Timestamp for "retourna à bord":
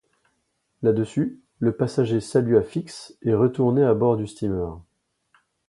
3.35-4.17